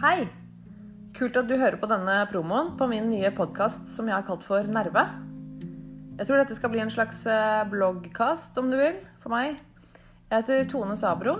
Hei! 0.00 0.22
Kult 1.12 1.34
at 1.36 1.44
du 1.44 1.58
hører 1.60 1.74
på 1.76 1.88
denne 1.90 2.14
promoen 2.30 2.70
på 2.78 2.86
min 2.88 3.10
nye 3.10 3.28
podkast 3.36 3.90
som 3.92 4.06
jeg 4.08 4.14
har 4.16 4.22
kalt 4.24 4.46
for 4.46 4.64
Nerve. 4.64 5.02
Jeg 6.16 6.24
tror 6.24 6.40
dette 6.40 6.56
skal 6.56 6.72
bli 6.72 6.80
en 6.80 6.92
slags 6.94 7.18
eh, 7.28 7.66
bloggkast, 7.68 8.56
om 8.62 8.70
du 8.72 8.78
vil, 8.80 8.96
for 9.20 9.34
meg. 9.34 9.58
Jeg 10.30 10.32
heter 10.38 10.64
Tone 10.72 10.96
Sabro. 10.96 11.34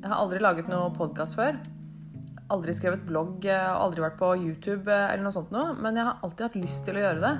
Jeg 0.00 0.10
har 0.10 0.24
aldri 0.24 0.40
laget 0.42 0.66
noe 0.72 0.88
podkast 0.96 1.38
før. 1.38 1.60
Aldri 2.50 2.74
skrevet 2.74 3.06
blogg, 3.06 3.46
eh, 3.46 3.70
aldri 3.70 4.02
vært 4.02 4.18
på 4.18 4.32
YouTube 4.40 4.90
eh, 4.90 5.12
eller 5.12 5.28
noe 5.28 5.36
sånt 5.38 5.54
noe, 5.54 5.78
men 5.78 6.02
jeg 6.02 6.08
har 6.10 6.18
alltid 6.26 6.48
hatt 6.48 6.58
lyst 6.58 6.82
til 6.88 6.98
å 6.98 7.06
gjøre 7.06 7.22
det. 7.28 7.34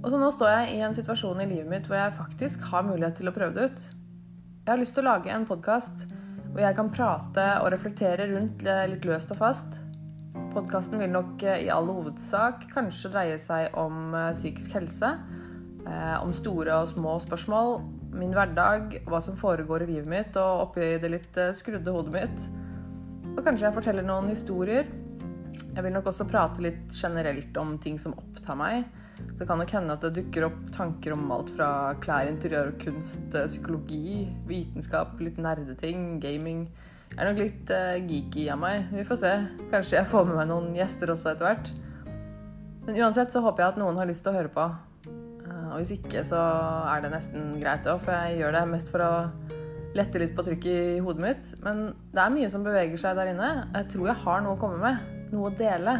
Og 0.00 0.08
så 0.08 0.22
nå 0.24 0.32
står 0.32 0.54
jeg 0.54 0.72
i 0.78 0.82
en 0.88 0.96
situasjon 1.02 1.44
i 1.44 1.50
livet 1.52 1.68
mitt 1.68 1.92
hvor 1.92 2.00
jeg 2.00 2.16
faktisk 2.16 2.64
har 2.72 2.88
mulighet 2.88 3.20
til 3.20 3.28
å 3.28 3.36
prøve 3.36 3.58
det 3.60 3.68
ut. 3.68 3.86
Jeg 4.56 4.72
har 4.72 4.80
lyst 4.86 4.96
til 4.96 5.04
å 5.04 5.10
lage 5.12 5.36
en 5.36 5.44
podkast 5.52 6.08
hvor 6.52 6.60
jeg 6.60 6.76
kan 6.76 6.90
prate 6.92 7.46
og 7.62 7.70
reflektere 7.72 8.28
rundt 8.28 8.60
litt 8.62 9.06
løst 9.08 9.32
og 9.32 9.40
fast. 9.40 9.78
Podkasten 10.52 11.00
vil 11.00 11.12
nok 11.12 11.40
i 11.48 11.70
all 11.72 11.88
hovedsak 11.88 12.66
kanskje 12.74 13.10
dreie 13.14 13.38
seg 13.40 13.72
om 13.80 14.12
psykisk 14.36 14.76
helse. 14.76 15.14
Om 16.20 16.34
store 16.36 16.76
og 16.82 16.90
små 16.92 17.16
spørsmål, 17.24 17.78
min 18.20 18.34
hverdag, 18.36 18.98
hva 19.08 19.22
som 19.24 19.38
foregår 19.40 19.86
i 19.86 19.94
livet 19.94 20.10
mitt 20.12 20.36
og 20.36 20.66
oppi 20.68 20.92
det 21.00 21.10
litt 21.14 21.40
skrudde 21.56 21.94
hodet 21.94 22.12
mitt. 22.18 22.44
Og 23.32 23.40
kanskje 23.40 23.70
jeg 23.70 23.76
forteller 23.78 24.04
noen 24.04 24.28
historier. 24.28 24.90
Jeg 25.72 25.84
vil 25.86 25.94
nok 25.96 26.10
også 26.12 26.28
prate 26.28 26.60
litt 26.64 26.92
generelt 26.92 27.56
om 27.56 27.78
ting 27.80 27.96
som 28.00 28.12
opptar 28.20 28.60
meg. 28.60 28.84
Så 29.32 29.42
det 29.42 29.48
kan 29.48 29.60
nok 29.62 29.72
hende 29.74 29.94
at 29.96 30.04
det 30.04 30.12
dukker 30.18 30.48
opp 30.48 30.58
tanker 30.74 31.14
om 31.16 31.30
alt 31.34 31.52
fra 31.56 31.68
klær, 32.02 32.30
interiør 32.30 32.72
og 32.72 32.80
kunst, 32.82 33.28
psykologi, 33.32 34.26
vitenskap, 34.48 35.14
litt 35.22 35.40
nerdeting, 35.42 36.16
gaming. 36.22 36.66
Jeg 37.12 37.20
er 37.20 37.28
nok 37.28 37.40
litt 37.42 37.72
uh, 37.72 37.96
geeky 38.08 38.46
av 38.52 38.60
meg. 38.62 38.86
Vi 38.94 39.04
får 39.08 39.18
se. 39.20 39.32
Kanskje 39.72 39.98
jeg 39.98 40.08
får 40.08 40.28
med 40.28 40.38
meg 40.38 40.48
noen 40.48 40.70
gjester 40.76 41.12
også 41.12 41.34
etter 41.34 41.48
hvert. 41.48 41.72
Men 42.86 42.98
uansett 43.04 43.34
så 43.34 43.42
håper 43.44 43.62
jeg 43.62 43.74
at 43.74 43.80
noen 43.82 44.00
har 44.00 44.08
lyst 44.08 44.24
til 44.24 44.32
å 44.32 44.38
høre 44.38 44.52
på. 44.52 44.64
Uh, 45.44 45.66
og 45.72 45.82
hvis 45.82 45.92
ikke, 45.98 46.24
så 46.24 46.40
er 46.88 47.04
det 47.04 47.12
nesten 47.12 47.52
greit 47.60 47.88
òg, 47.90 48.00
for 48.04 48.16
jeg 48.16 48.40
gjør 48.40 48.56
det 48.56 48.64
mest 48.72 48.92
for 48.94 49.04
å 49.04 49.12
lette 49.92 50.22
litt 50.22 50.32
på 50.36 50.44
trykket 50.46 50.96
i 50.96 51.04
hodet 51.04 51.24
mitt. 51.26 51.52
Men 51.64 51.84
det 52.14 52.24
er 52.24 52.32
mye 52.32 52.48
som 52.52 52.64
beveger 52.64 53.00
seg 53.00 53.18
der 53.20 53.34
inne. 53.34 53.52
Jeg 53.76 53.92
tror 53.92 54.08
jeg 54.08 54.24
har 54.24 54.44
noe 54.44 54.56
å 54.56 54.60
komme 54.60 54.80
med. 54.80 55.14
Noe 55.34 55.50
å 55.50 55.56
dele. 55.56 55.98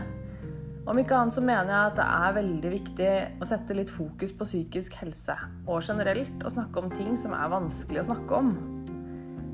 Om 0.83 0.98
ikke 0.98 1.14
annet 1.14 1.34
så 1.36 1.42
mener 1.44 1.70
jeg 1.70 1.91
at 1.92 1.98
det 2.00 2.05
er 2.11 2.36
veldig 2.41 2.70
viktig 2.72 3.11
å 3.38 3.47
sette 3.47 3.75
litt 3.78 3.91
fokus 3.94 4.33
på 4.34 4.47
psykisk 4.48 4.97
helse. 4.98 5.36
Og 5.70 5.84
generelt 5.86 6.42
å 6.42 6.50
snakke 6.50 6.83
om 6.83 6.89
ting 6.91 7.12
som 7.20 7.36
er 7.39 7.52
vanskelig 7.52 8.02
å 8.02 8.08
snakke 8.08 8.41
om. 8.41 8.55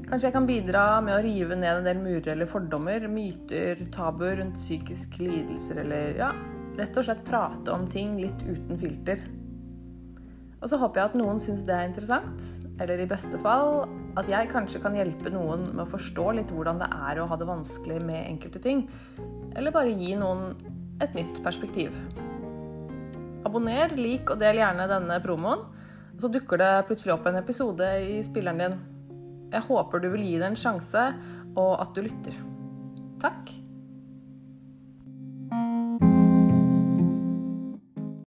Kanskje 0.09 0.31
jeg 0.31 0.37
kan 0.39 0.49
bidra 0.49 0.85
med 1.05 1.19
å 1.19 1.25
rive 1.25 1.59
ned 1.59 1.83
en 1.83 1.89
del 1.91 2.01
murer 2.01 2.31
eller 2.33 2.49
fordommer, 2.49 3.05
myter, 3.13 3.83
tabuer 3.93 4.39
rundt 4.41 4.57
psykiske 4.57 5.21
lidelser, 5.21 5.83
eller 5.83 6.17
ja, 6.17 6.31
rett 6.79 6.97
og 6.97 7.05
slett 7.05 7.27
prate 7.27 7.75
om 7.75 7.85
ting 7.93 8.17
litt 8.17 8.41
uten 8.47 8.81
filter. 8.81 9.21
Og 10.63 10.73
så 10.73 10.79
håper 10.81 11.03
jeg 11.03 11.11
at 11.11 11.19
noen 11.21 11.45
syns 11.45 11.67
det 11.69 11.77
er 11.77 11.91
interessant, 11.91 12.49
eller 12.81 13.05
i 13.05 13.11
beste 13.11 13.37
fall 13.45 13.85
at 14.19 14.33
jeg 14.33 14.49
kanskje 14.51 14.81
kan 14.83 14.97
hjelpe 14.97 15.31
noen 15.35 15.69
med 15.75 15.85
å 15.85 15.93
forstå 15.93 16.31
litt 16.41 16.57
hvordan 16.57 16.81
det 16.81 16.89
er 16.89 17.21
å 17.21 17.29
ha 17.29 17.37
det 17.39 17.53
vanskelig 17.53 18.01
med 18.01 18.25
enkelte 18.25 18.65
ting. 18.65 18.87
Eller 19.53 19.77
bare 19.77 19.93
gi 19.93 20.17
noen 20.19 20.57
et 21.03 21.15
nytt 21.17 21.41
perspektiv. 21.45 21.95
Abonner, 23.47 23.95
lik 23.97 24.31
og 24.33 24.41
del 24.43 24.61
gjerne 24.61 24.89
denne 24.91 25.19
promoen, 25.25 25.65
så 26.19 26.31
dukker 26.33 26.59
det 26.59 26.73
plutselig 26.89 27.15
opp 27.15 27.29
en 27.31 27.39
episode 27.39 27.89
i 28.03 28.19
spilleren 28.27 28.63
din. 28.65 28.79
Jeg 29.55 29.65
håper 29.69 30.03
du 30.03 30.11
vil 30.13 30.27
gi 30.27 30.37
det 30.41 30.51
en 30.51 30.59
sjanse, 30.59 31.05
og 31.55 31.73
at 31.79 31.95
du 31.95 32.03
lytter. 32.05 32.37
Takk. 33.23 33.55